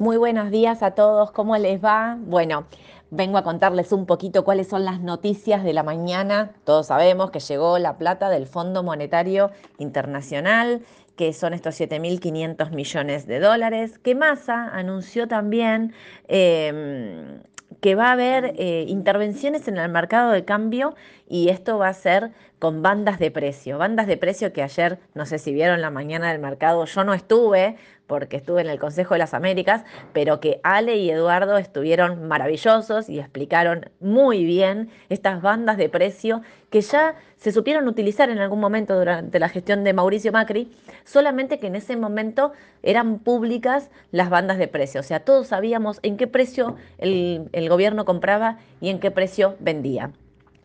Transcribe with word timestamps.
Muy 0.00 0.16
buenos 0.16 0.50
días 0.50 0.82
a 0.82 0.92
todos, 0.92 1.30
¿cómo 1.30 1.58
les 1.58 1.84
va? 1.84 2.16
Bueno, 2.18 2.64
vengo 3.10 3.36
a 3.36 3.44
contarles 3.44 3.92
un 3.92 4.06
poquito 4.06 4.44
cuáles 4.44 4.66
son 4.66 4.86
las 4.86 4.98
noticias 4.98 5.62
de 5.62 5.74
la 5.74 5.82
mañana. 5.82 6.52
Todos 6.64 6.86
sabemos 6.86 7.30
que 7.30 7.38
llegó 7.38 7.78
la 7.78 7.98
plata 7.98 8.30
del 8.30 8.46
Fondo 8.46 8.82
Monetario 8.82 9.50
Internacional, 9.76 10.80
que 11.16 11.34
son 11.34 11.52
estos 11.52 11.78
7.500 11.78 12.70
millones 12.70 13.26
de 13.26 13.40
dólares, 13.40 13.98
que 13.98 14.14
Massa 14.14 14.70
anunció 14.72 15.28
también 15.28 15.92
eh, 16.28 17.38
que 17.82 17.94
va 17.94 18.08
a 18.08 18.12
haber 18.12 18.54
eh, 18.56 18.86
intervenciones 18.88 19.68
en 19.68 19.76
el 19.76 19.90
mercado 19.90 20.30
de 20.32 20.46
cambio 20.46 20.94
y 21.28 21.50
esto 21.50 21.76
va 21.76 21.88
a 21.88 21.94
ser 21.94 22.32
con 22.60 22.82
bandas 22.82 23.18
de 23.18 23.32
precio. 23.32 23.78
Bandas 23.78 24.06
de 24.06 24.16
precio 24.16 24.52
que 24.52 24.62
ayer, 24.62 24.98
no 25.14 25.26
sé 25.26 25.38
si 25.38 25.52
vieron 25.52 25.80
la 25.80 25.90
mañana 25.90 26.30
del 26.30 26.40
mercado, 26.40 26.84
yo 26.84 27.04
no 27.04 27.14
estuve 27.14 27.76
porque 28.06 28.36
estuve 28.36 28.60
en 28.60 28.68
el 28.68 28.78
Consejo 28.78 29.14
de 29.14 29.18
las 29.18 29.34
Américas, 29.34 29.84
pero 30.12 30.40
que 30.40 30.60
Ale 30.62 30.96
y 30.96 31.10
Eduardo 31.10 31.56
estuvieron 31.56 32.28
maravillosos 32.28 33.08
y 33.08 33.18
explicaron 33.18 33.88
muy 34.00 34.44
bien 34.44 34.90
estas 35.08 35.40
bandas 35.42 35.76
de 35.76 35.88
precio 35.88 36.42
que 36.70 36.80
ya 36.80 37.14
se 37.36 37.52
supieron 37.52 37.88
utilizar 37.88 38.28
en 38.28 38.38
algún 38.38 38.60
momento 38.60 38.98
durante 38.98 39.38
la 39.38 39.48
gestión 39.48 39.82
de 39.82 39.92
Mauricio 39.92 40.32
Macri, 40.32 40.70
solamente 41.04 41.58
que 41.58 41.68
en 41.68 41.76
ese 41.76 41.96
momento 41.96 42.52
eran 42.82 43.20
públicas 43.20 43.90
las 44.10 44.28
bandas 44.28 44.58
de 44.58 44.68
precio. 44.68 45.00
O 45.00 45.04
sea, 45.04 45.20
todos 45.20 45.46
sabíamos 45.46 46.00
en 46.02 46.16
qué 46.16 46.26
precio 46.26 46.76
el, 46.98 47.48
el 47.52 47.68
gobierno 47.68 48.04
compraba 48.04 48.58
y 48.80 48.90
en 48.90 48.98
qué 48.98 49.10
precio 49.10 49.56
vendía. 49.60 50.10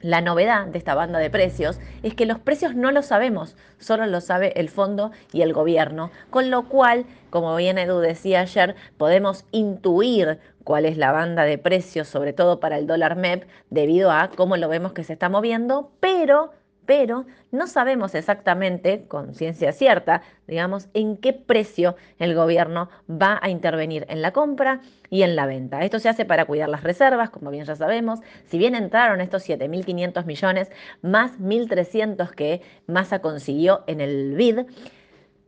La 0.02 0.22
novedad 0.22 0.68
de 0.68 0.78
esta 0.78 0.94
banda 0.94 1.20
de 1.20 1.30
precios 1.30 1.80
es 2.04 2.14
que 2.14 2.26
los 2.26 2.40
precios 2.40 2.76
no 2.76 2.92
los 2.92 3.08
sabemos, 3.08 3.56
solo 3.80 4.06
lo 4.06 4.22
sabe 4.22 4.54
el 4.60 4.70
fondo 4.70 5.12
y 5.32 5.42
el 5.42 5.54
gobierno, 5.54 6.12
con 6.30 6.52
lo 6.52 6.68
cual, 6.68 7.06
como 7.30 7.56
bien 7.56 7.78
Edu 7.78 8.00
decía 8.00 8.42
ayer, 8.42 8.76
podemos 8.98 9.46
intuir 9.52 10.40
cuál 10.64 10.86
es 10.86 10.98
la 10.98 11.12
banda 11.12 11.44
de 11.44 11.58
precios, 11.58 12.08
sobre 12.08 12.34
todo 12.34 12.60
para 12.60 12.78
el 12.78 12.88
dólar 12.88 13.16
MEP, 13.16 13.48
debido 13.70 14.12
a 14.12 14.30
cómo 14.30 14.58
lo 14.58 14.68
vemos 14.68 14.94
que 14.94 15.04
se 15.04 15.14
está 15.14 15.30
moviendo, 15.30 15.92
pero 16.00 16.52
pero 16.86 17.26
no 17.52 17.68
sabemos 17.68 18.16
exactamente, 18.16 19.06
con 19.08 19.34
ciencia 19.34 19.72
cierta, 19.72 20.22
digamos, 20.48 20.88
en 20.94 21.18
qué 21.18 21.34
precio 21.34 21.96
el 22.20 22.36
gobierno 22.36 22.90
va 23.10 23.40
a 23.42 23.50
intervenir 23.50 24.06
en 24.10 24.22
la 24.22 24.32
compra 24.32 24.82
y 25.10 25.24
en 25.24 25.36
la 25.36 25.46
venta. 25.46 25.84
Esto 25.84 26.00
se 26.00 26.10
hace 26.10 26.26
para 26.26 26.46
cuidar 26.46 26.70
las 26.70 26.84
reservas, 26.84 27.30
como 27.30 27.52
bien 27.52 27.66
ya 27.66 27.76
sabemos. 27.76 28.20
Si 28.46 28.58
bien 28.58 28.76
entraron 28.76 29.22
estos 29.22 29.48
7.500 29.48 30.26
millones 30.26 30.72
más 31.02 31.40
1.300 31.40 32.30
que 32.32 32.62
Massa 32.88 33.20
consiguió 33.20 33.84
en 33.88 34.02
el 34.02 34.36
BID, 34.36 34.60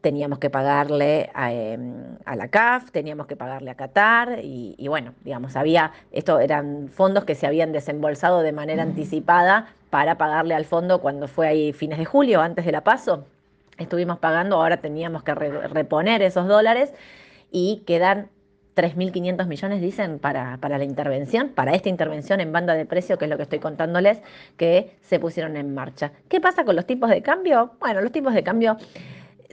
teníamos 0.02 0.40
que 0.40 0.50
pagarle 0.50 1.30
em, 1.36 2.18
a, 2.24 2.36
la 2.36 2.48
CAF, 2.48 2.92
teníamos 2.92 3.28
que 3.28 3.36
pagarle 3.36 3.72
a 3.72 3.76
Qatar 3.76 4.40
y, 4.44 4.76
y, 4.78 4.88
bueno, 4.88 5.14
digamos, 5.24 5.56
había, 5.56 5.92
esto 6.12 6.40
eran 6.40 6.88
fondos 6.90 7.26
que 7.26 7.36
se 7.36 7.48
habían 7.48 7.72
desembolsado 7.72 8.42
de 8.42 8.52
manera 8.54 8.84
anticipada 8.84 9.76
para 9.90 10.18
pagarle 10.18 10.54
al 10.54 10.66
fondo 10.66 11.00
cuando 11.00 11.28
fue 11.28 11.48
ahí 11.48 11.74
fines 11.74 11.98
de 11.98 12.06
julio, 12.06 12.42
antes 12.42 12.66
de 12.66 12.72
la 12.72 12.84
paso. 12.84 13.26
Estuvimos 13.78 14.20
pagando, 14.20 14.56
ahora 14.58 14.78
teníamos 14.78 15.24
que 15.24 15.36
reponer 15.36 16.22
esos 16.22 16.48
dólares 16.48 16.94
y 17.52 17.84
quedan 17.86 18.30
3.500 18.78 19.48
millones, 19.48 19.82
dicen, 19.82 20.20
para, 20.20 20.58
para 20.58 20.78
la 20.78 20.84
intervención, 20.84 21.50
para 21.50 21.74
esta 21.74 21.90
intervención 21.90 22.40
en 22.40 22.52
banda 22.52 22.76
de 22.76 22.86
precio, 22.86 23.18
que 23.18 23.26
es 23.26 23.32
lo 23.32 23.38
que 23.38 23.44
estoy 23.44 23.60
contándoles, 23.60 24.22
que 24.56 24.96
se 25.02 25.20
pusieron 25.20 25.58
en 25.58 25.74
marcha. 25.74 26.12
¿Qué 26.30 26.40
pasa 26.40 26.64
con 26.64 26.76
los 26.76 26.86
tipos 26.86 27.10
de 27.10 27.24
cambio? 27.24 27.72
Bueno, 27.80 28.02
los 28.02 28.12
tipos 28.12 28.36
de 28.36 28.44
cambio 28.44 28.78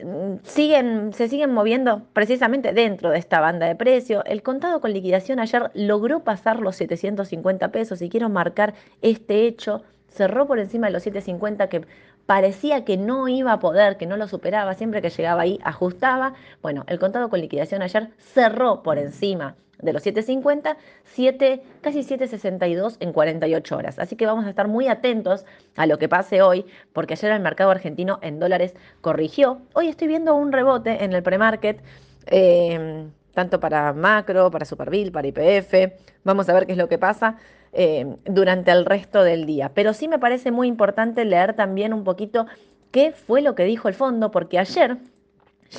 mm, 0.03 0.35
siguen, 0.43 1.11
se 1.13 1.27
siguen 1.27 1.51
moviendo 1.51 2.03
precisamente 2.13 2.71
dentro 2.71 3.09
de 3.09 3.17
esta 3.17 3.39
banda 3.39 3.65
de 3.65 3.75
precio. 3.75 4.23
El 4.25 4.43
contado 4.43 4.79
con 4.79 4.93
liquidación 4.93 5.39
ayer 5.39 5.71
logró 5.73 6.23
pasar 6.23 6.59
los 6.59 6.75
750 6.75 7.69
pesos 7.69 8.03
y 8.03 8.09
quiero 8.09 8.29
marcar 8.29 8.75
este 9.01 9.47
hecho 9.47 9.83
cerró 10.15 10.47
por 10.47 10.59
encima 10.59 10.87
de 10.87 10.93
los 10.93 11.03
750 11.03 11.67
que 11.69 11.85
parecía 12.25 12.85
que 12.85 12.97
no 12.97 13.27
iba 13.27 13.53
a 13.53 13.59
poder, 13.59 13.97
que 13.97 14.05
no 14.05 14.17
lo 14.17 14.27
superaba, 14.27 14.73
siempre 14.73 15.01
que 15.01 15.09
llegaba 15.09 15.43
ahí 15.43 15.59
ajustaba. 15.63 16.33
Bueno, 16.61 16.83
el 16.87 16.99
contado 16.99 17.29
con 17.29 17.41
liquidación 17.41 17.81
ayer 17.81 18.09
cerró 18.17 18.81
por 18.81 18.97
encima 18.97 19.55
de 19.81 19.91
los 19.91 20.03
750, 20.03 20.77
7, 21.03 21.61
casi 21.81 22.03
762 22.03 22.97
en 23.01 23.11
48 23.11 23.77
horas. 23.77 23.99
Así 23.99 24.15
que 24.15 24.25
vamos 24.25 24.45
a 24.45 24.49
estar 24.49 24.67
muy 24.67 24.87
atentos 24.87 25.45
a 25.75 25.85
lo 25.85 25.99
que 25.99 26.07
pase 26.07 26.41
hoy, 26.41 26.65
porque 26.93 27.13
ayer 27.13 27.31
el 27.31 27.41
mercado 27.41 27.71
argentino 27.71 28.19
en 28.21 28.39
dólares 28.39 28.73
corrigió. 29.01 29.61
Hoy 29.73 29.89
estoy 29.89 30.07
viendo 30.07 30.33
un 30.33 30.51
rebote 30.51 31.03
en 31.03 31.13
el 31.13 31.21
premarket. 31.21 31.83
Eh, 32.27 33.05
tanto 33.35 33.59
para 33.59 33.93
macro, 33.93 34.49
para 34.49 34.65
Superville, 34.65 35.11
para 35.11 35.27
IPF. 35.27 35.93
Vamos 36.23 36.49
a 36.49 36.53
ver 36.53 36.65
qué 36.65 36.71
es 36.71 36.77
lo 36.77 36.89
que 36.89 36.97
pasa. 36.97 37.37
Eh, 37.77 38.05
durante 38.23 38.71
el 38.71 38.85
resto 38.85 39.21
del 39.21 39.45
día. 39.45 39.69
Pero 39.73 39.91
sí 39.91 40.07
me 40.07 40.17
parece 40.17 40.49
muy 40.49 40.69
importante 40.69 41.25
leer 41.25 41.55
también 41.55 41.93
un 41.93 42.05
poquito 42.05 42.45
qué 42.91 43.11
fue 43.11 43.41
lo 43.41 43.53
que 43.53 43.65
dijo 43.65 43.89
el 43.89 43.93
fondo, 43.93 44.31
porque 44.31 44.57
ayer 44.57 44.95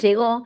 llegó, 0.02 0.44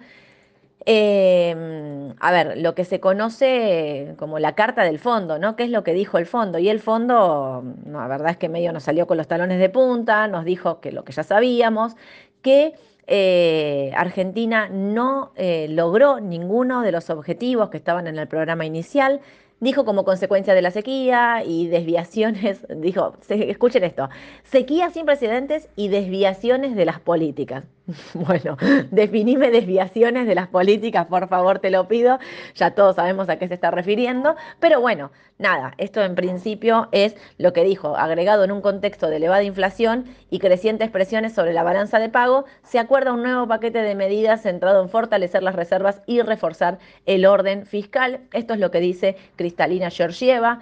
eh, 0.86 2.14
a 2.20 2.30
ver, 2.30 2.56
lo 2.58 2.76
que 2.76 2.84
se 2.84 3.00
conoce 3.00 4.14
como 4.16 4.38
la 4.38 4.54
carta 4.54 4.84
del 4.84 5.00
fondo, 5.00 5.40
¿no? 5.40 5.56
¿Qué 5.56 5.64
es 5.64 5.70
lo 5.70 5.82
que 5.82 5.92
dijo 5.92 6.18
el 6.18 6.26
fondo? 6.26 6.60
Y 6.60 6.68
el 6.68 6.78
fondo, 6.78 7.64
no, 7.84 7.98
la 7.98 8.06
verdad 8.06 8.30
es 8.30 8.36
que 8.36 8.48
medio 8.48 8.72
nos 8.72 8.84
salió 8.84 9.08
con 9.08 9.16
los 9.16 9.26
talones 9.26 9.58
de 9.58 9.70
punta, 9.70 10.28
nos 10.28 10.44
dijo 10.44 10.80
que 10.80 10.92
lo 10.92 11.02
que 11.02 11.10
ya 11.10 11.24
sabíamos, 11.24 11.96
que 12.42 12.74
eh, 13.08 13.90
Argentina 13.96 14.68
no 14.68 15.32
logró 15.68 16.20
ninguno 16.20 16.82
de 16.82 16.92
los 16.92 17.10
objetivos 17.10 17.70
que 17.70 17.76
estaban 17.76 18.06
en 18.06 18.20
el 18.20 18.28
programa 18.28 18.64
inicial, 18.66 19.20
dijo 19.60 19.84
como 19.84 20.04
consecuencia 20.04 20.54
de 20.54 20.62
la 20.62 20.70
sequía 20.70 21.44
y 21.44 21.68
desviaciones, 21.68 22.66
dijo, 22.76 23.14
escuchen 23.28 23.84
esto, 23.84 24.08
sequía 24.42 24.90
sin 24.90 25.06
precedentes 25.06 25.68
y 25.76 25.88
desviaciones 25.88 26.74
de 26.74 26.84
las 26.84 27.00
políticas. 27.00 27.64
Bueno, 28.14 28.56
definime 28.90 29.50
desviaciones 29.50 30.26
de 30.26 30.34
las 30.34 30.48
políticas, 30.48 31.06
por 31.06 31.28
favor, 31.28 31.58
te 31.58 31.70
lo 31.70 31.88
pido. 31.88 32.18
Ya 32.54 32.72
todos 32.72 32.96
sabemos 32.96 33.28
a 33.28 33.38
qué 33.38 33.48
se 33.48 33.54
está 33.54 33.70
refiriendo. 33.70 34.36
Pero 34.58 34.80
bueno, 34.80 35.10
nada, 35.38 35.72
esto 35.78 36.02
en 36.02 36.14
principio 36.14 36.88
es 36.92 37.16
lo 37.38 37.52
que 37.52 37.64
dijo, 37.64 37.96
agregado 37.96 38.44
en 38.44 38.52
un 38.52 38.60
contexto 38.60 39.08
de 39.08 39.16
elevada 39.16 39.42
inflación 39.42 40.04
y 40.30 40.38
crecientes 40.38 40.90
presiones 40.90 41.32
sobre 41.34 41.52
la 41.52 41.62
balanza 41.62 41.98
de 41.98 42.08
pago, 42.08 42.44
se 42.62 42.78
acuerda 42.78 43.12
un 43.12 43.22
nuevo 43.22 43.46
paquete 43.46 43.80
de 43.82 43.94
medidas 43.94 44.42
centrado 44.42 44.82
en 44.82 44.88
fortalecer 44.88 45.42
las 45.42 45.54
reservas 45.54 46.02
y 46.06 46.20
reforzar 46.22 46.78
el 47.06 47.26
orden 47.26 47.66
fiscal. 47.66 48.20
Esto 48.32 48.54
es 48.54 48.60
lo 48.60 48.70
que 48.70 48.80
dice 48.80 49.16
Cristalina 49.36 49.90
Georgieva. 49.90 50.60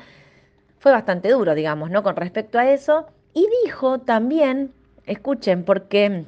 Fue 0.78 0.93
bastante 0.93 1.31
duro, 1.31 1.55
digamos, 1.55 1.91
¿no? 1.91 2.03
Con 2.03 2.16
respecto 2.16 2.59
a 2.59 2.71
eso. 2.71 3.06
Y 3.34 3.47
dijo 3.65 4.00
también, 4.00 4.72
escuchen, 5.06 5.65
porque 5.65 6.25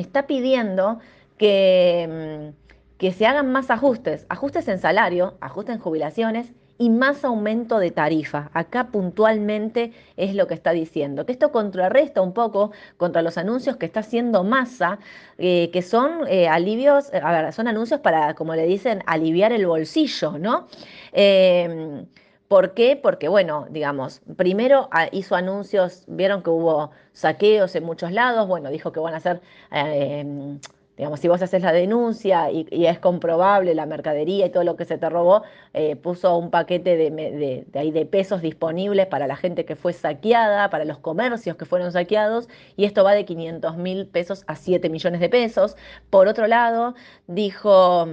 está 0.00 0.26
pidiendo 0.26 0.98
que, 1.36 2.52
mm, 2.52 2.96
que 2.98 3.12
se 3.12 3.26
hagan 3.26 3.52
más 3.52 3.70
ajustes, 3.70 4.26
ajustes 4.28 4.68
en 4.68 4.78
salario, 4.78 5.38
ajustes 5.40 5.76
en 5.76 5.80
jubilaciones 5.80 6.52
y 6.78 6.90
más 6.90 7.24
aumento 7.24 7.78
de 7.78 7.90
tarifa. 7.90 8.50
Acá 8.54 8.88
puntualmente 8.88 9.92
es 10.16 10.34
lo 10.34 10.46
que 10.46 10.54
está 10.54 10.70
diciendo, 10.72 11.26
que 11.26 11.32
esto 11.32 11.50
contrarresta 11.50 12.22
un 12.22 12.32
poco 12.32 12.70
contra 12.96 13.22
los 13.22 13.36
anuncios 13.36 13.76
que 13.76 13.86
está 13.86 14.00
haciendo 14.00 14.44
Massa, 14.44 14.98
eh, 15.38 15.70
que 15.72 15.82
son 15.82 16.26
eh, 16.28 16.48
alivios, 16.48 17.12
a 17.12 17.32
ver, 17.32 17.52
son 17.52 17.68
anuncios 17.68 18.00
para, 18.00 18.34
como 18.34 18.54
le 18.54 18.66
dicen, 18.66 19.02
aliviar 19.06 19.52
el 19.52 19.66
bolsillo, 19.66 20.38
¿no? 20.38 20.68
Em, 21.12 22.06
¿Por 22.48 22.72
qué? 22.72 22.96
Porque, 22.96 23.28
bueno, 23.28 23.66
digamos, 23.70 24.22
primero 24.36 24.88
ah, 24.90 25.08
hizo 25.12 25.36
anuncios, 25.36 26.04
vieron 26.06 26.42
que 26.42 26.48
hubo 26.48 26.90
saqueos 27.12 27.74
en 27.76 27.84
muchos 27.84 28.10
lados, 28.10 28.48
bueno, 28.48 28.70
dijo 28.70 28.90
que 28.90 29.00
van 29.00 29.12
a 29.12 29.18
hacer, 29.18 29.42
em, 29.70 30.58
digamos, 30.96 31.20
si 31.20 31.28
vos 31.28 31.42
haces 31.42 31.62
la 31.62 31.72
denuncia 31.72 32.50
y, 32.50 32.66
es 32.86 32.98
comprobable 33.00 33.74
la 33.74 33.84
mercadería 33.84 34.46
y 34.46 34.50
todo 34.50 34.64
lo 34.64 34.76
que 34.76 34.86
se 34.86 34.96
te 34.96 35.10
robó, 35.10 35.42
eh, 35.74 35.94
puso 35.96 36.36
un 36.38 36.50
paquete 36.50 36.96
de, 36.96 37.10
de, 37.10 37.92
de 37.92 38.06
pesos 38.06 38.40
disponibles 38.40 39.06
para 39.06 39.26
la 39.26 39.36
gente 39.36 39.66
que 39.66 39.76
fue 39.76 39.92
saqueada, 39.92 40.70
para 40.70 40.86
los 40.86 40.98
comercios 40.98 41.56
que 41.56 41.66
fueron 41.66 41.92
saqueados, 41.92 42.48
y 42.76 42.86
esto 42.86 43.04
va 43.04 43.12
de 43.12 43.26
500 43.26 43.76
mil 43.76 44.06
pesos 44.06 44.44
a 44.46 44.56
7 44.56 44.88
millones 44.88 45.20
de 45.20 45.28
pesos. 45.28 45.76
Por 46.10 46.28
otro 46.28 46.46
lado, 46.46 46.94
dijo... 47.26 48.06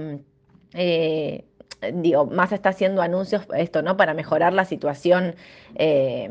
Eh, 0.74 1.44
digo, 1.92 2.26
más 2.26 2.52
está 2.52 2.70
haciendo 2.70 3.02
anuncios 3.02 3.42
esto, 3.56 3.82
¿no? 3.82 3.96
Para 3.96 4.14
mejorar 4.14 4.52
la 4.52 4.64
situación 4.64 5.34
eh, 5.74 6.28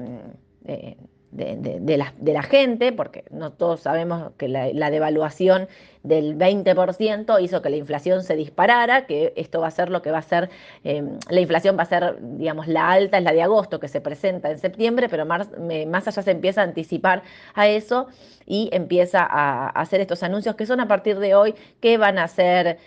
de, 1.32 1.98
la, 2.34 2.44
gente, 2.44 2.94
porque 2.94 3.26
no 3.30 3.52
todos 3.52 3.82
sabemos 3.82 4.32
que 4.38 4.48
la, 4.48 4.90
devaluación 4.90 5.68
del 6.04 6.38
20% 6.38 7.42
hizo 7.42 7.62
que 7.62 7.70
la 7.70 7.76
inflación 7.76 8.24
se 8.24 8.36
disparara, 8.36 9.06
que 9.06 9.34
esto 9.36 9.60
va 9.60 9.68
a 9.68 9.72
ser 9.72 9.90
lo 9.90 10.02
que 10.02 10.12
va 10.12 10.20
a 10.20 10.22
ser, 10.22 10.50
eh, 10.84 11.04
la 11.30 11.42
inflación 11.42 11.78
va 11.78 11.84
a 11.84 11.88
ser, 11.88 12.18
digamos, 12.22 12.68
la 12.68 12.90
alta 12.90 13.18
es 13.18 13.24
la 13.24 13.34
de 13.34 13.42
agosto 13.42 13.80
que 13.80 13.90
se 13.90 14.00
presenta 14.02 14.50
en 14.50 14.60
septiembre, 14.60 15.10
pero 15.10 15.26
más, 15.26 15.50
más 15.88 16.08
allá 16.08 16.22
se 16.22 16.32
empieza 16.32 16.62
a 16.62 16.64
anticipar 16.64 17.24
a 17.54 17.68
eso 17.68 18.08
y 18.46 18.70
empieza 18.72 19.26
a 19.30 19.70
hacer 19.70 20.00
estos 20.00 20.24
anuncios 20.24 20.56
que 20.56 20.66
son 20.66 20.80
a 20.80 20.88
partir 20.88 21.20
de 21.20 21.36
hoy, 21.36 21.54
que 21.82 21.98
van 21.98 22.18
a 22.18 22.28
ser 22.28 22.78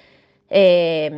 eh, 0.50 1.10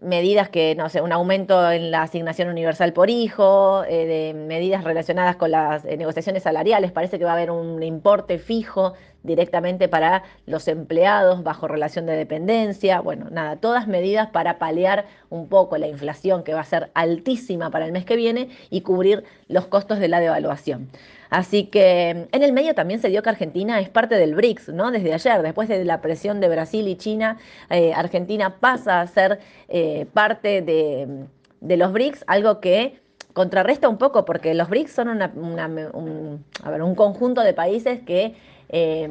medidas 0.00 0.48
que, 0.48 0.74
no 0.74 0.88
sé, 0.88 1.00
un 1.00 1.12
aumento 1.12 1.70
en 1.70 1.90
la 1.90 2.02
asignación 2.02 2.48
universal 2.48 2.92
por 2.92 3.10
hijo, 3.10 3.84
eh, 3.84 4.06
de 4.06 4.34
medidas 4.34 4.84
relacionadas 4.84 5.36
con 5.36 5.52
las 5.52 5.84
eh, 5.84 5.96
negociaciones 5.96 6.42
salariales, 6.42 6.92
parece 6.92 7.18
que 7.18 7.24
va 7.24 7.32
a 7.32 7.34
haber 7.34 7.50
un 7.50 7.82
importe 7.82 8.38
fijo 8.38 8.94
directamente 9.26 9.88
para 9.88 10.22
los 10.46 10.68
empleados 10.68 11.42
bajo 11.42 11.68
relación 11.68 12.06
de 12.06 12.16
dependencia, 12.16 13.00
bueno, 13.00 13.26
nada, 13.30 13.56
todas 13.56 13.86
medidas 13.86 14.28
para 14.28 14.58
paliar 14.58 15.06
un 15.28 15.48
poco 15.48 15.76
la 15.76 15.88
inflación 15.88 16.44
que 16.44 16.54
va 16.54 16.60
a 16.60 16.64
ser 16.64 16.90
altísima 16.94 17.70
para 17.70 17.86
el 17.86 17.92
mes 17.92 18.04
que 18.04 18.16
viene 18.16 18.48
y 18.70 18.80
cubrir 18.80 19.24
los 19.48 19.66
costos 19.66 19.98
de 19.98 20.08
la 20.08 20.20
devaluación. 20.20 20.88
Así 21.30 21.64
que 21.64 22.28
en 22.30 22.42
el 22.42 22.52
medio 22.52 22.74
también 22.74 23.00
se 23.00 23.08
dio 23.08 23.22
que 23.22 23.30
Argentina 23.30 23.80
es 23.80 23.88
parte 23.88 24.16
del 24.16 24.34
BRICS, 24.34 24.68
¿no? 24.68 24.90
Desde 24.90 25.12
ayer, 25.12 25.42
después 25.42 25.68
de 25.68 25.84
la 25.84 26.00
presión 26.00 26.40
de 26.40 26.48
Brasil 26.48 26.86
y 26.88 26.96
China, 26.96 27.38
eh, 27.70 27.92
Argentina 27.94 28.56
pasa 28.60 29.00
a 29.00 29.06
ser 29.06 29.40
eh, 29.68 30.06
parte 30.12 30.62
de, 30.62 31.76
los 31.76 31.92
BRICS, 31.92 32.24
algo 32.26 32.60
que 32.60 33.00
contrarresta 33.32 33.88
un 33.88 33.98
poco, 33.98 34.24
porque 34.24 34.54
los 34.54 34.68
BRICS 34.68 34.92
son 34.92 35.08
un, 35.08 36.44
un 36.82 36.94
conjunto 36.94 37.42
de 37.42 37.52
países 37.52 38.00
que 38.00 38.34
eh, 38.68 39.08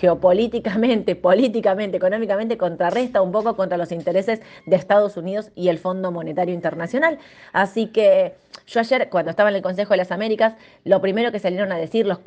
geopolíticamente, 0.00 1.16
políticamente, 1.28 1.96
económicamente, 1.96 2.56
contrarresta 2.56 3.22
un 3.22 3.32
poco 3.32 3.56
contra 3.56 3.76
los 3.76 3.92
intereses 3.92 4.40
de 4.66 4.76
Estados 4.76 5.16
Unidos 5.16 5.50
y 5.54 5.68
el 5.68 5.78
Fondo 5.78 6.10
Monetario 6.10 6.54
Internacional. 6.54 7.18
Así 7.52 7.86
que 7.88 8.34
yo 8.66 8.80
ayer, 8.80 9.08
cuando 9.10 9.30
estaba 9.30 9.50
en 9.50 9.56
el 9.56 9.62
Consejo 9.62 9.90
de 9.90 9.98
las 9.98 10.12
Américas, 10.12 10.54
lo 10.84 11.00
primero 11.00 11.32
que 11.32 11.38
salieron 11.38 11.72
a 11.72 11.76
decir 11.76 12.06
los, 12.06 12.20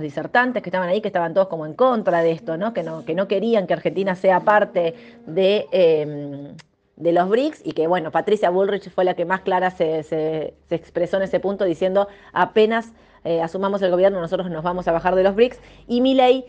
disertantes 0.00 0.62
que 0.62 0.68
estaban 0.68 0.88
ahí, 0.88 1.00
que 1.00 1.08
estaban 1.08 1.34
todos 1.34 1.48
como 1.48 1.66
en 1.66 1.74
contra 1.74 2.22
de 2.22 2.32
esto, 2.32 2.56
¿no? 2.56 2.72
Que, 2.72 2.82
no, 2.82 3.04
que 3.04 3.14
no 3.14 3.28
querían 3.28 3.66
que 3.66 3.74
Argentina 3.74 4.14
sea 4.14 4.40
parte 4.40 4.94
de... 5.26 5.66
Em, 5.72 6.54
de 6.96 7.10
los 7.10 7.28
BRICS 7.28 7.62
y 7.64 7.72
que, 7.72 7.86
bueno, 7.86 8.10
Patricia 8.10 8.50
Bullrich 8.50 8.90
fue 8.90 9.04
la 9.04 9.14
que 9.14 9.24
más 9.24 9.40
clara 9.40 9.70
se, 9.70 10.54
expresó 10.70 11.16
en 11.16 11.24
ese 11.24 11.40
punto 11.40 11.64
diciendo 11.64 12.06
apenas 12.32 12.92
eh, 13.24 13.40
asumamos 13.40 13.82
el 13.82 13.90
gobierno 13.90 14.20
nosotros 14.20 14.50
nos 14.50 14.62
vamos 14.62 14.88
a 14.88 14.92
bajar 14.92 15.14
de 15.14 15.22
los 15.22 15.34
BRICS 15.34 15.60
y 15.88 16.00
Milei 16.00 16.44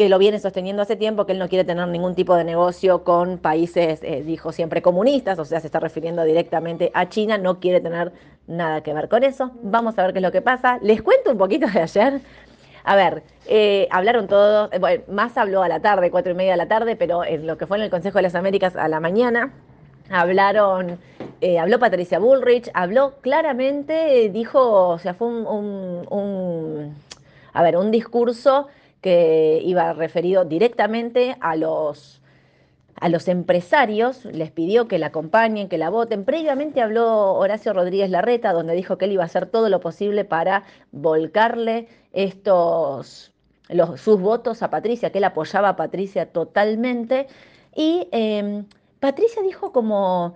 que 0.00 0.08
lo 0.08 0.18
viene 0.18 0.38
sosteniendo 0.38 0.80
hace 0.80 0.96
tiempo, 0.96 1.26
que 1.26 1.32
él 1.32 1.38
no 1.38 1.50
quiere 1.50 1.62
tener 1.62 1.86
ningún 1.88 2.14
tipo 2.14 2.34
de 2.34 2.42
negocio 2.42 3.04
con 3.04 3.36
países, 3.36 4.00
eh, 4.02 4.22
dijo 4.22 4.50
siempre 4.50 4.80
comunistas, 4.80 5.38
o 5.38 5.44
sea, 5.44 5.60
se 5.60 5.66
está 5.66 5.78
refiriendo 5.78 6.24
directamente 6.24 6.90
a 6.94 7.10
China, 7.10 7.36
no 7.36 7.60
quiere 7.60 7.82
tener 7.82 8.10
nada 8.46 8.82
que 8.82 8.94
ver 8.94 9.10
con 9.10 9.24
eso. 9.24 9.50
Vamos 9.62 9.98
a 9.98 10.02
ver 10.04 10.14
qué 10.14 10.20
es 10.20 10.22
lo 10.22 10.32
que 10.32 10.40
pasa. 10.40 10.78
Les 10.80 11.02
cuento 11.02 11.30
un 11.30 11.36
poquito 11.36 11.66
de 11.66 11.82
ayer. 11.82 12.20
A 12.82 12.96
ver, 12.96 13.22
eh, 13.46 13.88
hablaron 13.90 14.26
todos, 14.26 14.70
más 15.06 15.36
habló 15.36 15.62
a 15.62 15.68
la 15.68 15.80
tarde, 15.80 16.10
cuatro 16.10 16.32
y 16.32 16.34
media 16.34 16.52
de 16.52 16.56
la 16.56 16.68
tarde, 16.68 16.96
pero 16.96 17.22
en 17.22 17.46
lo 17.46 17.58
que 17.58 17.66
fue 17.66 17.76
en 17.76 17.82
el 17.82 17.90
Consejo 17.90 18.16
de 18.16 18.22
las 18.22 18.34
Américas 18.34 18.76
a 18.76 18.88
la 18.88 19.00
mañana, 19.00 19.52
hablaron, 20.08 20.98
habló 21.60 21.78
Patricia 21.78 22.18
Bullrich, 22.18 22.70
habló 22.74 23.14
claramente, 23.20 24.30
dijo, 24.30 24.88
o 24.88 24.98
sea, 24.98 25.14
fue 25.14 25.28
un 25.28 26.94
a 27.52 27.62
ver, 27.62 27.76
un 27.76 27.90
discurso 27.90 28.68
que 29.00 29.60
iba 29.64 29.92
referido 29.92 30.44
directamente 30.44 31.36
a 31.40 31.56
los, 31.56 32.20
a 32.96 33.08
los 33.08 33.28
empresarios, 33.28 34.24
les 34.26 34.50
pidió 34.50 34.88
que 34.88 34.98
la 34.98 35.06
acompañen, 35.06 35.68
que 35.68 35.78
la 35.78 35.90
voten. 35.90 36.24
Previamente 36.24 36.82
habló 36.82 37.34
Horacio 37.34 37.72
Rodríguez 37.72 38.10
Larreta, 38.10 38.52
donde 38.52 38.74
dijo 38.74 38.98
que 38.98 39.06
él 39.06 39.12
iba 39.12 39.22
a 39.22 39.26
hacer 39.26 39.46
todo 39.46 39.68
lo 39.68 39.80
posible 39.80 40.24
para 40.24 40.64
volcarle 40.92 41.88
estos, 42.12 43.32
los, 43.68 44.00
sus 44.00 44.20
votos 44.20 44.62
a 44.62 44.70
Patricia, 44.70 45.10
que 45.10 45.18
él 45.18 45.24
apoyaba 45.24 45.70
a 45.70 45.76
Patricia 45.76 46.26
totalmente. 46.26 47.26
Y 47.74 48.08
em, 48.12 48.66
Patricia 49.00 49.42
dijo 49.42 49.72
como 49.72 50.34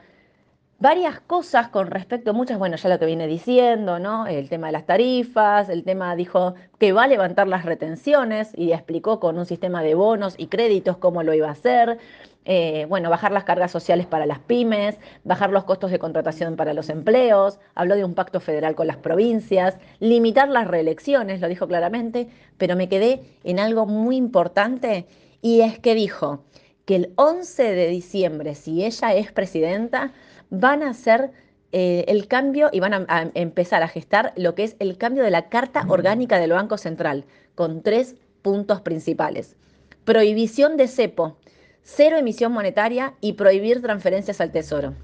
varias 0.78 1.20
cosas 1.20 1.68
con 1.68 1.86
respecto, 1.86 2.34
muchas, 2.34 2.58
bueno, 2.58 2.76
ya 2.76 2.88
lo 2.88 2.98
que 2.98 3.06
viene 3.06 3.26
diciendo, 3.26 3.98
¿no? 3.98 4.26
El 4.26 4.48
tema 4.48 4.68
de 4.68 4.72
las 4.72 4.86
tarifas, 4.86 5.68
el 5.68 5.84
tema 5.84 6.16
dijo 6.16 6.54
que 6.78 6.92
va 6.92 7.04
a 7.04 7.06
levantar 7.06 7.48
las 7.48 7.64
retenciones 7.64 8.52
y 8.56 8.72
explicó 8.72 9.20
con 9.20 9.38
un 9.38 9.46
sistema 9.46 9.82
de 9.82 9.94
bonos 9.94 10.34
y 10.36 10.48
créditos 10.48 10.96
cómo 10.96 11.22
lo 11.22 11.32
iba 11.34 11.48
a 11.48 11.52
hacer. 11.52 11.98
Eh, 12.46 12.84
bueno, 12.90 13.08
bajar 13.08 13.32
las 13.32 13.44
cargas 13.44 13.70
sociales 13.70 14.06
para 14.06 14.26
las 14.26 14.38
pymes, 14.38 14.98
bajar 15.24 15.50
los 15.50 15.64
costos 15.64 15.90
de 15.90 15.98
contratación 15.98 16.56
para 16.56 16.74
los 16.74 16.90
empleos, 16.90 17.58
habló 17.74 17.96
de 17.96 18.04
un 18.04 18.14
pacto 18.14 18.40
federal 18.40 18.74
con 18.74 18.86
las 18.86 18.98
provincias, 18.98 19.78
limitar 19.98 20.50
las 20.50 20.66
reelecciones, 20.66 21.40
lo 21.40 21.48
dijo 21.48 21.66
claramente, 21.66 22.28
pero 22.58 22.76
me 22.76 22.90
quedé 22.90 23.22
en 23.44 23.60
algo 23.60 23.86
muy 23.86 24.16
importante 24.16 25.06
y 25.40 25.62
es 25.62 25.78
que 25.78 25.94
dijo 25.94 26.44
que 26.84 26.96
el 26.96 27.12
11 27.16 27.62
de 27.62 27.86
diciembre, 27.88 28.54
si 28.54 28.84
ella 28.84 29.14
es 29.14 29.32
presidenta, 29.32 30.12
van 30.50 30.82
a 30.82 30.90
hacer 30.90 31.32
eh, 31.72 32.04
el 32.08 32.28
cambio 32.28 32.70
y 32.72 32.80
van 32.80 33.06
a, 33.08 33.30
empezar 33.34 33.82
a 33.82 33.88
gestar 33.88 34.32
lo 34.36 34.54
que 34.54 34.64
es 34.64 34.76
el 34.78 34.96
cambio 34.96 35.24
de 35.24 35.30
la 35.30 35.48
Carta 35.48 35.84
Orgánica 35.88 36.38
del 36.38 36.52
Banco 36.52 36.78
Central, 36.78 37.24
con 37.54 37.82
tres 37.82 38.14
puntos 38.42 38.80
principales. 38.80 39.56
Prohibición 40.04 40.76
de 40.76 40.86
cepo, 40.86 41.36
cero 41.82 42.16
emisión 42.16 42.52
monetaria 42.52 43.14
y 43.20 43.32
prohibir 43.32 43.82
transferencias 43.82 44.40
al 44.40 44.52
Tesoro. 44.52 44.94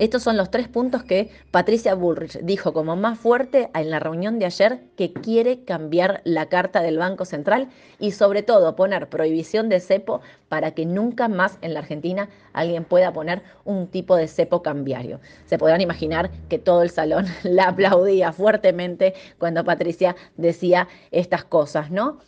Estos 0.00 0.24
son 0.24 0.36
los 0.36 0.50
tres 0.50 0.66
puntos 0.66 1.04
que 1.04 1.30
Patricia 1.52 1.94
Bullrich 1.94 2.40
dijo 2.40 2.72
como 2.72 2.96
más 2.96 3.16
fuerte 3.16 3.70
en 3.74 3.90
la 3.90 4.00
reunión 4.00 4.40
de 4.40 4.46
ayer 4.46 4.80
que 4.96 5.12
quiere 5.12 5.64
cambiar 5.64 6.20
la 6.24 6.48
carta 6.48 6.82
del 6.82 6.98
Banco 6.98 7.24
Central 7.24 7.68
y 8.00 8.10
sobre 8.10 8.42
todo 8.42 8.74
poner 8.74 9.08
prohibición 9.08 9.68
de 9.68 9.78
cepo 9.78 10.20
para 10.48 10.72
que 10.72 10.84
nunca 10.84 11.28
más 11.28 11.58
en 11.62 11.74
la 11.74 11.80
Argentina 11.80 12.28
alguien 12.52 12.84
pueda 12.84 13.12
poner 13.12 13.42
un 13.64 13.86
tipo 13.86 14.16
de 14.16 14.26
cepo 14.26 14.62
cambiario. 14.62 15.20
Se 15.46 15.58
podrán 15.58 15.80
imaginar 15.80 16.32
que 16.48 16.58
todo 16.58 16.82
el 16.82 16.90
salón 16.90 17.26
la 17.44 17.68
aplaudía 17.68 18.32
fuertemente 18.32 19.14
cuando 19.38 19.62
Patricia 19.62 20.16
decía 20.36 20.88
estas 21.12 21.44
cosas, 21.44 21.92
¿no? 21.92 22.18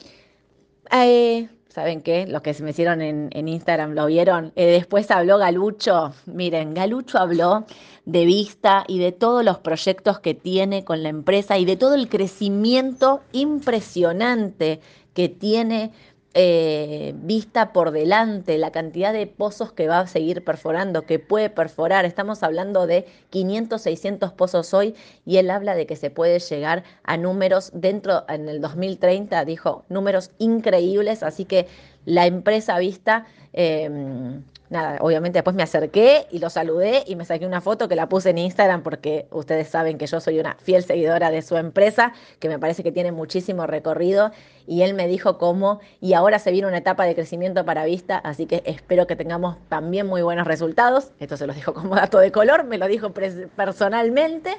Eh, 0.92 1.48
¿Saben 1.76 2.00
qué? 2.00 2.26
Los 2.26 2.40
que 2.40 2.54
se 2.54 2.62
me 2.62 2.70
hicieron 2.70 3.02
en, 3.02 3.48
Instagram 3.48 3.92
lo 3.92 4.06
vieron. 4.06 4.50
Eh, 4.56 4.64
después 4.64 5.10
habló 5.10 5.36
Galucho. 5.36 6.14
Miren, 6.24 6.72
Galucho 6.72 7.18
habló 7.18 7.66
de 8.06 8.24
Vista 8.24 8.84
y 8.88 8.98
de 8.98 9.12
todos 9.12 9.44
los 9.44 9.58
proyectos 9.58 10.18
que 10.18 10.32
tiene 10.32 10.86
con 10.86 11.02
la 11.02 11.10
empresa 11.10 11.58
y 11.58 11.66
de 11.66 11.76
todo 11.76 11.94
el 11.94 12.08
crecimiento 12.08 13.20
impresionante 13.32 14.80
que 15.12 15.28
tiene 15.28 15.92
eh, 16.38 17.14
vista 17.16 17.72
por 17.72 17.92
delante, 17.92 18.58
la 18.58 18.70
cantidad 18.70 19.14
de 19.14 19.26
pozos 19.26 19.72
que 19.72 19.88
va 19.88 20.00
a 20.00 20.06
seguir 20.06 20.44
perforando, 20.44 21.06
que 21.06 21.18
puede 21.18 21.48
perforar. 21.48 22.04
Estamos 22.04 22.42
hablando 22.42 22.86
de 22.86 23.06
500, 23.30 23.80
600 23.80 24.32
pozos 24.32 24.74
hoy 24.74 24.94
y 25.24 25.38
él 25.38 25.48
habla 25.48 25.74
de 25.74 25.86
que 25.86 25.96
se 25.96 26.10
puede 26.10 26.38
llegar 26.38 26.84
a 27.04 27.16
números 27.16 27.70
dentro, 27.72 28.26
en 28.28 28.50
el 28.50 28.60
2030, 28.60 29.46
dijo, 29.46 29.86
números 29.88 30.30
increíbles, 30.36 31.22
así 31.22 31.46
que 31.46 31.68
la 32.04 32.26
empresa 32.26 32.78
vista... 32.78 33.24
Em, 33.54 34.42
nada, 34.70 34.98
obviamente 35.00 35.38
después 35.38 35.54
me 35.56 35.62
acerqué 35.62 36.26
y 36.30 36.38
lo 36.38 36.50
saludé 36.50 37.04
y 37.06 37.16
me 37.16 37.24
saqué 37.24 37.46
una 37.46 37.60
foto 37.60 37.88
que 37.88 37.96
la 37.96 38.08
puse 38.08 38.30
en 38.30 38.38
Instagram 38.38 38.82
porque 38.82 39.26
ustedes 39.30 39.68
saben 39.68 39.98
que 39.98 40.06
yo 40.06 40.20
soy 40.20 40.38
una 40.40 40.54
fiel 40.54 40.84
seguidora 40.84 41.30
de 41.30 41.42
su 41.42 41.56
empresa, 41.56 42.12
que 42.38 42.48
me 42.48 42.58
parece 42.58 42.82
que 42.82 42.92
tiene 42.92 43.12
muchísimo 43.12 43.66
recorrido 43.66 44.32
y 44.66 44.82
él 44.82 44.94
me 44.94 45.06
dijo 45.08 45.38
cómo 45.38 45.80
y 46.00 46.14
ahora 46.14 46.38
se 46.38 46.50
viene 46.50 46.68
una 46.68 46.78
etapa 46.78 47.04
de 47.04 47.14
crecimiento 47.14 47.64
para 47.64 47.84
Vista, 47.84 48.18
así 48.18 48.46
que 48.46 48.62
espero 48.66 49.06
que 49.06 49.16
tengamos 49.16 49.56
también 49.68 50.06
muy 50.06 50.22
buenos 50.22 50.46
resultados. 50.46 51.12
Esto 51.20 51.36
se 51.36 51.46
los 51.46 51.56
dijo 51.56 51.72
como 51.72 51.94
dato 51.94 52.18
de 52.18 52.32
color, 52.32 52.64
me 52.64 52.78
lo 52.78 52.88
dijo 52.88 53.12
personalmente. 53.12 54.56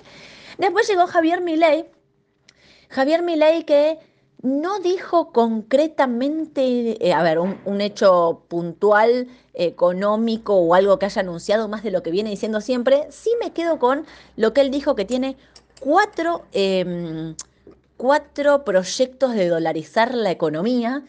Después 0.57 0.87
llegó 0.87 1.07
Javier 1.07 1.41
Milei. 1.41 1.85
Javier 2.89 3.21
Milei 3.21 3.63
que 3.63 3.99
no 4.41 4.79
dijo 4.79 5.31
concretamente, 5.31 7.05
eh, 7.05 7.13
a 7.13 7.23
ver, 7.23 7.39
un, 7.39 7.81
hecho 7.81 8.43
puntual, 8.47 9.27
económico 9.53 10.55
o 10.55 10.75
algo 10.75 10.99
que 10.99 11.07
haya 11.07 11.21
anunciado 11.21 11.67
más 11.67 11.83
de 11.83 11.91
lo 11.91 12.03
que 12.03 12.11
viene 12.11 12.29
diciendo 12.29 12.61
siempre. 12.61 13.07
Sí 13.09 13.31
me 13.41 13.51
quedo 13.51 13.79
con 13.79 14.05
lo 14.35 14.53
que 14.53 14.61
él 14.61 14.69
dijo 14.71 14.95
que 14.95 15.05
tiene 15.05 15.37
cuatro, 15.79 16.45
em, 16.51 17.35
cuatro 17.97 18.63
proyectos 18.63 19.33
de 19.33 19.47
dolarizar 19.47 20.13
la 20.13 20.31
economía 20.31 21.03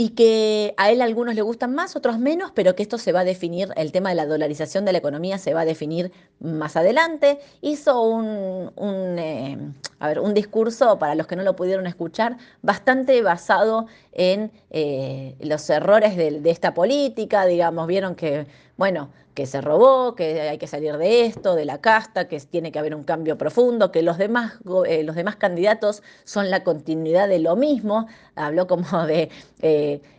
y 0.00 0.10
que 0.10 0.74
a 0.76 0.92
él 0.92 1.02
algunos 1.02 1.34
le 1.34 1.42
gustan 1.42 1.74
más, 1.74 1.96
otros 1.96 2.20
menos, 2.20 2.52
pero 2.54 2.76
que 2.76 2.84
esto 2.84 2.98
se 2.98 3.10
va 3.10 3.20
a 3.20 3.24
definir, 3.24 3.70
el 3.74 3.90
tema 3.90 4.10
de 4.10 4.14
la 4.14 4.26
dolarización 4.26 4.84
de 4.84 4.92
la 4.92 4.98
economía 4.98 5.38
se 5.38 5.54
va 5.54 5.62
a 5.62 5.64
definir 5.64 6.12
más 6.38 6.76
adelante. 6.76 7.40
Hizo 7.62 8.00
un, 8.00 8.70
eh, 9.18 9.58
a 9.98 10.06
ver, 10.06 10.20
un 10.20 10.34
discurso, 10.34 11.00
para 11.00 11.16
los 11.16 11.26
que 11.26 11.34
no 11.34 11.42
lo 11.42 11.56
pudieron 11.56 11.88
escuchar, 11.88 12.36
bastante 12.62 13.20
basado 13.22 13.86
en 14.12 14.52
eh, 14.70 15.34
los 15.40 15.68
errores 15.68 16.16
de, 16.16 16.48
esta 16.48 16.74
política, 16.74 17.44
digamos, 17.46 17.88
vieron 17.88 18.14
que 18.14 18.46
bueno, 18.78 19.10
que 19.34 19.44
se 19.46 19.60
robó, 19.60 20.14
que 20.14 20.40
hay 20.42 20.56
que 20.56 20.68
salir 20.68 20.96
de 20.98 21.26
esto, 21.26 21.56
de 21.56 21.64
la 21.64 21.80
casta, 21.80 22.28
que 22.28 22.38
tiene 22.40 22.70
que 22.70 22.78
haber 22.78 22.94
un 22.94 23.02
cambio 23.02 23.36
profundo, 23.36 23.90
que 23.90 24.02
los 24.02 24.18
demás, 24.18 24.54
eh, 24.86 25.02
los 25.02 25.16
demás 25.16 25.34
candidatos 25.34 26.02
son 26.24 26.48
la 26.48 26.62
continuidad 26.62 27.28
de 27.28 27.40
lo 27.40 27.56
mismo. 27.56 28.06
Habló 28.36 28.68
como 28.68 29.04
de 29.06 29.30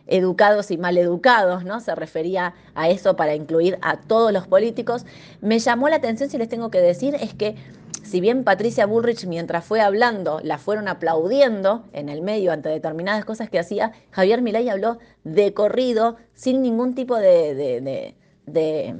educados 0.06 0.70
y 0.70 0.78
mal 0.78 0.98
educados, 0.98 1.64
¿no? 1.64 1.80
Se 1.80 1.94
refería 1.94 2.54
a 2.74 2.88
eso 2.88 3.16
para 3.16 3.34
incluir 3.34 3.78
a 3.82 3.96
todos 3.96 4.32
los 4.32 4.46
políticos. 4.46 5.06
Me 5.40 5.58
llamó 5.58 5.88
la 5.88 5.96
atención, 5.96 6.30
si 6.30 6.38
les 6.38 6.48
tengo 6.48 6.70
que 6.70 6.80
decir, 6.80 7.14
es 7.14 7.34
que 7.34 7.56
si 8.02 8.20
bien 8.20 8.42
Patricia 8.42 8.86
Bullrich 8.86 9.26
mientras 9.26 9.64
fue 9.64 9.80
hablando 9.80 10.40
la 10.42 10.58
fueron 10.58 10.88
aplaudiendo 10.88 11.84
en 11.92 12.08
el 12.08 12.22
medio 12.22 12.50
ante 12.50 12.68
determinadas 12.68 13.24
cosas 13.24 13.48
que 13.50 13.58
hacía, 13.60 13.92
Javier 14.10 14.42
Milei 14.42 14.68
habló 14.68 14.98
de 15.22 15.54
corrido, 15.54 16.16
sin 16.34 16.60
ningún 16.62 16.94
tipo 16.94 17.16
de 17.16 18.10
de, 18.52 18.94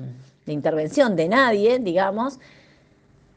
intervención 0.46 1.16
de 1.16 1.28
nadie, 1.28 1.78
digamos, 1.78 2.38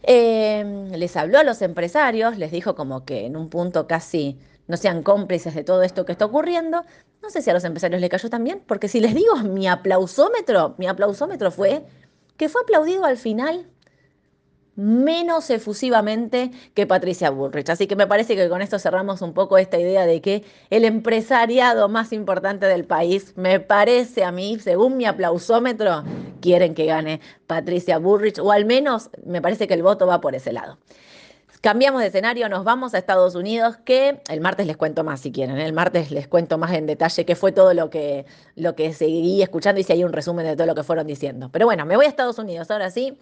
eh, 0.04 0.90
les 0.96 1.16
habló 1.16 1.40
a 1.40 1.44
los 1.44 1.62
empresarios, 1.62 2.38
les 2.38 2.52
dijo 2.52 2.76
como 2.76 3.06
que 3.06 3.26
en 3.26 3.38
un 3.38 3.50
punto 3.50 3.88
casi 3.88 4.40
no 4.68 4.78
sean 4.78 5.04
cómplices 5.04 5.54
de 5.54 5.64
todo 5.64 5.84
esto 5.84 6.06
que 6.06 6.12
está 6.12 6.26
ocurriendo. 6.26 6.84
No 7.24 7.30
sé 7.30 7.42
si 7.42 7.50
a 7.50 7.54
los 7.54 7.64
empresarios 7.64 8.02
le 8.02 8.10
cayó 8.10 8.30
también, 8.30 8.62
porque 8.68 8.90
si 8.90 9.00
les 9.00 9.16
digo 9.16 9.38
mi 9.38 9.66
aplausómetro, 9.66 10.76
mi 10.78 10.88
aplausómetro 10.88 11.52
fue 11.52 11.86
que 12.36 12.50
fue 12.50 12.62
aplaudido 12.62 13.06
al 13.06 13.18
final 13.18 13.66
menos 14.76 15.50
efusivamente 15.50 16.52
que 16.74 16.86
Patricia 16.86 17.30
Bullrich. 17.30 17.70
Así 17.70 17.88
que 17.88 17.96
me 17.96 18.08
parece 18.08 18.36
que 18.36 18.50
con 18.50 18.62
esto 18.62 18.78
cerramos 18.78 19.22
un 19.22 19.34
poco 19.34 19.58
esta 19.58 19.80
idea 19.80 20.06
de 20.06 20.20
que 20.20 20.44
el 20.70 20.84
empresariado 20.84 21.88
más 21.88 22.12
importante 22.12 22.66
del 22.66 22.84
país, 22.84 23.38
me 23.38 23.62
parece 23.62 24.26
a 24.26 24.34
mí, 24.34 24.60
según 24.60 24.98
mi 24.98 25.06
aplausómetro, 25.06 26.04
quieren 26.42 26.74
que 26.74 26.88
gane 26.88 27.22
Patricia 27.48 28.00
Bullrich, 28.00 28.40
o 28.40 28.52
al 28.52 28.66
menos 28.66 29.10
me 29.26 29.42
parece 29.42 29.66
que 29.68 29.76
el 29.76 29.84
voto 29.84 30.08
va 30.08 30.20
por 30.20 30.36
ese 30.36 30.52
lado. 30.52 30.78
Cambiamos 31.64 32.02
de 32.02 32.08
escenario, 32.08 32.50
nos 32.50 32.66
vamos 32.66 32.94
a 32.94 32.98
Estados 32.98 33.36
Unidos, 33.36 33.78
que 33.86 34.22
el 34.28 34.42
martes 34.42 34.68
les 34.68 34.76
cuento 34.76 35.06
más 35.06 35.22
si 35.22 35.32
quieren, 35.32 35.58
¿eh? 35.58 35.66
el 35.66 35.72
martes 35.72 36.12
les 36.12 36.28
cuento 36.28 36.58
más 36.58 36.74
en 36.74 36.86
detalle 36.86 37.26
qué 37.26 37.38
fue 37.38 37.54
todo 37.54 37.74
lo 37.74 37.90
que, 37.90 38.26
lo 38.58 38.76
que 38.76 38.92
seguí 38.92 39.42
escuchando 39.42 39.80
y 39.80 39.86
si 39.86 39.94
hay 39.94 40.04
un 40.04 40.12
resumen 40.12 40.46
de 40.46 40.58
todo 40.58 40.68
lo 40.68 40.76
que 40.76 40.84
fueron 40.84 41.08
diciendo. 41.08 41.48
Pero 41.54 41.66
bueno, 41.66 41.86
me 41.86 41.96
voy 41.96 42.06
a 42.06 42.10
Estados 42.10 42.38
Unidos 42.38 42.70
ahora 42.70 42.92
sí. 42.92 43.18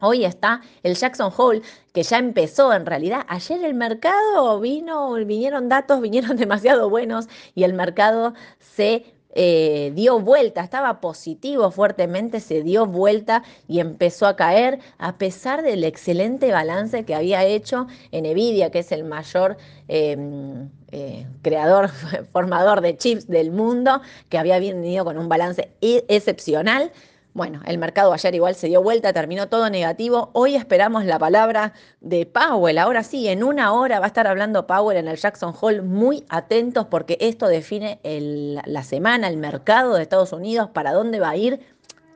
Hoy 0.00 0.24
está 0.24 0.62
el 0.82 0.94
Jackson 0.94 1.30
Hole, 1.36 1.60
que 1.92 2.02
ya 2.02 2.16
empezó 2.16 2.72
en 2.72 2.86
realidad. 2.86 3.26
Ayer 3.28 3.62
el 3.62 3.74
mercado 3.74 4.58
vino, 4.60 5.12
vinieron 5.16 5.68
datos, 5.68 6.00
vinieron 6.00 6.36
demasiado 6.38 6.88
buenos 6.88 7.28
y 7.54 7.64
el 7.64 7.74
mercado 7.74 8.32
se 8.60 9.13
eh, 9.34 9.92
dio 9.94 10.20
vuelta, 10.20 10.62
estaba 10.62 11.00
positivo 11.00 11.70
fuertemente, 11.70 12.40
se 12.40 12.62
dio 12.62 12.86
vuelta 12.86 13.42
y 13.68 13.80
empezó 13.80 14.26
a 14.26 14.36
caer 14.36 14.78
a 14.98 15.18
pesar 15.18 15.62
del 15.62 15.84
excelente 15.84 16.52
balance 16.52 17.04
que 17.04 17.14
había 17.14 17.44
hecho 17.44 17.86
en 18.12 18.24
Nvidia, 18.24 18.70
que 18.70 18.78
es 18.80 18.92
el 18.92 19.04
mayor 19.04 19.56
em, 19.88 20.70
eh, 20.92 21.26
creador, 21.42 21.90
formador 22.32 22.80
de 22.80 22.96
chips 22.96 23.26
del 23.26 23.50
mundo, 23.50 24.00
que 24.28 24.38
había 24.38 24.58
venido 24.60 25.04
con 25.04 25.18
un 25.18 25.28
balance 25.28 25.68
e-, 25.80 26.04
excepcional. 26.08 26.92
Bueno, 27.34 27.60
el 27.66 27.78
mercado 27.78 28.12
ayer 28.12 28.32
igual 28.36 28.54
se 28.54 28.68
dio 28.68 28.80
vuelta, 28.80 29.12
terminó 29.12 29.48
todo 29.48 29.68
negativo. 29.68 30.30
Hoy 30.34 30.54
esperamos 30.54 31.04
la 31.04 31.18
palabra 31.18 31.72
de 32.00 32.26
Powell. 32.26 32.78
Ahora 32.78 33.02
sí, 33.02 33.26
en 33.26 33.42
una 33.42 33.72
hora 33.72 33.98
va 33.98 34.04
a 34.04 34.06
estar 34.06 34.28
hablando 34.28 34.68
Powell 34.68 34.98
en 34.98 35.08
el 35.08 35.16
Jackson 35.16 35.52
Hole. 35.60 35.82
Muy 35.82 36.24
atentos 36.28 36.86
porque 36.86 37.18
esto 37.18 37.48
define 37.48 37.98
la 38.04 38.84
semana, 38.84 39.26
el 39.26 39.36
mercado 39.36 39.94
de 39.94 40.02
Estados 40.02 40.32
Unidos, 40.32 40.70
para 40.72 40.92
dónde 40.92 41.18
va 41.18 41.30
a 41.30 41.36
ir. 41.36 41.58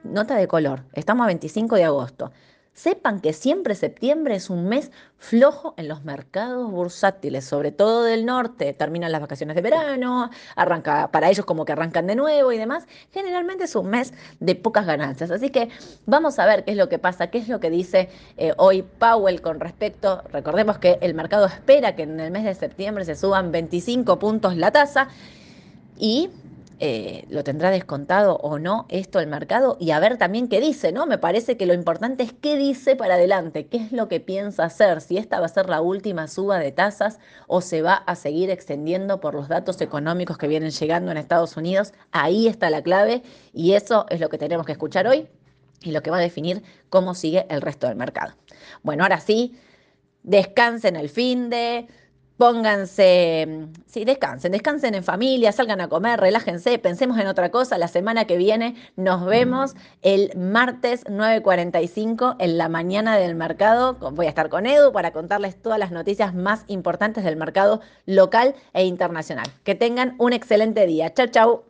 Nota 0.05 0.37
de 0.37 0.47
color, 0.47 0.85
estamos 0.93 1.25
a 1.25 1.27
25 1.27 1.75
de 1.75 1.83
agosto. 1.83 2.31
Sepan 2.79 3.19
que 3.19 3.33
siempre 3.33 3.75
septiembre 3.75 4.37
es 4.37 4.51
un 4.51 4.69
mes 4.69 4.93
flojo 5.17 5.75
en 5.77 5.89
los 5.89 6.05
mercados 6.05 6.71
bursátiles, 6.71 7.45
sobre 7.45 7.73
todo 7.73 8.05
del 8.05 8.25
norte. 8.25 8.73
Terminan 8.73 9.11
las 9.11 9.21
vacaciones 9.21 9.57
de 9.57 9.63
verano, 9.63 10.31
arranca 10.55 11.11
para 11.11 11.29
ellos 11.29 11.45
como 11.45 11.65
que 11.65 11.73
arrancan 11.73 12.07
de 12.07 12.15
nuevo 12.15 12.53
y 12.53 12.57
demás. 12.57 12.87
Generalmente 13.13 13.65
es 13.65 13.75
un 13.75 13.89
mes 13.89 14.15
de 14.39 14.55
pocas 14.55 14.87
ganancias. 14.87 15.33
Así 15.33 15.51
que 15.51 15.71
vamos 16.07 16.39
a 16.39 16.47
ver 16.47 16.63
qué 16.63 16.71
es 16.71 16.77
lo 16.77 16.89
que 16.89 17.01
pasa, 17.01 17.27
qué 17.33 17.39
es 17.39 17.49
lo 17.49 17.59
que 17.59 17.69
dice 17.69 18.11
eh, 18.37 18.55
hoy 18.59 18.83
Powell 18.83 19.41
con 19.41 19.59
respecto. 19.59 20.23
Recordemos 20.31 20.79
que 20.79 20.99
el 21.01 21.15
mercado 21.15 21.47
espera 21.47 21.97
que 21.97 22.05
en 22.05 22.21
el 22.21 22.31
mes 22.31 22.45
de 22.45 22.55
septiembre 22.55 23.05
se 23.05 23.17
suban 23.17 23.51
25 23.51 24.21
puntos 24.21 24.57
la 24.57 24.71
tasa 24.71 25.09
y 25.99 26.31
eh, 26.81 27.25
lo 27.29 27.43
tendrá 27.45 27.71
descontado 27.71 28.37
o 28.37 28.59
no 28.59 28.87
esto 28.89 29.19
el 29.19 29.27
mercado 29.27 29.77
y 29.81 29.91
a 29.91 30.01
ver 30.01 30.17
también 30.17 30.49
qué 30.49 30.61
dice, 30.61 30.93
¿no? 30.93 31.07
Me 31.07 31.19
parece 31.19 31.57
que 31.57 31.67
lo 31.67 31.75
importante 31.75 32.23
es 32.23 32.33
qué 32.33 32.57
dice 32.57 32.95
para 32.95 33.15
adelante, 33.15 33.67
qué 33.67 33.79
es 33.79 33.93
lo 33.93 34.09
que 34.09 34.21
piensa 34.21 34.65
hacer, 34.65 35.01
si 35.01 35.19
esta 35.19 35.41
va 35.41 35.47
a 35.47 35.49
ser 35.49 35.69
la 35.69 35.81
última 35.81 36.29
suba 36.29 36.59
de 36.59 36.71
tasas 36.73 37.19
o 37.47 37.61
se 37.61 37.83
va 37.83 37.95
a 37.95 38.15
seguir 38.15 38.51
extendiendo 38.51 39.21
por 39.21 39.35
los 39.35 39.49
datos 39.49 39.81
económicos 39.81 40.39
que 40.39 40.49
vienen 40.49 40.71
llegando 40.71 41.11
en 41.11 41.17
Estados 41.17 41.57
Unidos. 41.57 41.93
Ahí 42.13 42.47
está 42.47 42.71
la 42.71 42.83
clave 42.83 43.23
y 43.53 43.73
eso 43.73 44.07
es 44.09 44.21
lo 44.21 44.29
que 44.29 44.39
tenemos 44.39 44.65
que 44.65 44.73
escuchar 44.73 45.07
hoy 45.07 45.29
y 45.83 45.93
lo 45.93 46.03
que 46.03 46.11
va 46.11 46.19
a 46.19 46.21
definir 46.21 46.63
cómo 46.91 47.15
sigue 47.15 47.47
el 47.51 47.61
resto 47.61 47.89
del 47.89 47.97
mercado. 47.97 48.35
Bueno, 48.83 49.03
ahora 49.03 49.21
sí, 49.21 49.59
descansen 50.23 50.97
el 50.97 51.09
fin 51.09 51.51
de 51.51 51.89
Pónganse, 52.39 53.67
sí, 53.87 54.05
descansen, 54.05 54.53
descansen 54.53 54.95
en 54.95 55.03
familia, 55.03 55.51
salgan 55.51 55.81
a 55.81 55.89
comer, 55.89 56.21
relájense, 56.21 56.79
pensemos 56.79 57.19
en 57.19 57.27
otra 57.27 57.51
cosa. 57.51 57.79
La 57.79 57.89
semana 57.89 58.27
que 58.27 58.37
viene 58.37 58.77
nos 58.95 59.27
vemos 59.27 59.75
el 60.03 60.31
martes 60.37 61.05
9.45 61.07 62.37
en 62.39 62.57
la 62.57 62.69
mañana 62.69 63.17
del 63.17 63.35
mercado. 63.35 63.95
Voy 64.13 64.27
a 64.27 64.29
estar 64.29 64.51
con 64.51 64.67
Edu 64.67 64.93
para 64.93 65.11
contarles 65.11 65.61
todas 65.61 65.81
las 65.81 65.91
noticias 65.91 66.33
más 66.33 66.63
importantes 66.69 67.25
del 67.25 67.35
mercado 67.35 67.81
local 68.07 68.55
e 68.73 68.85
internacional. 68.85 69.49
Que 69.65 69.75
tengan 69.75 70.15
un 70.19 70.33
excelente 70.33 70.87
día. 70.87 71.13
Chau, 71.13 71.27
chau. 71.27 71.68